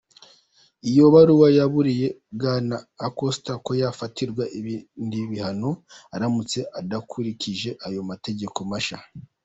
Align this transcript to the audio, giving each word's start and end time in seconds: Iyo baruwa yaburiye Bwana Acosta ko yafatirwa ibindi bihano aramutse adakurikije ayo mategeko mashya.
Iyo 0.89 1.03
baruwa 1.13 1.47
yaburiye 1.57 2.07
Bwana 2.37 2.75
Acosta 3.07 3.51
ko 3.65 3.71
yafatirwa 3.81 4.43
ibindi 4.59 5.17
bihano 5.29 5.69
aramutse 6.15 6.59
adakurikije 6.79 7.69
ayo 7.87 8.01
mategeko 8.11 8.57
mashya. 8.71 8.99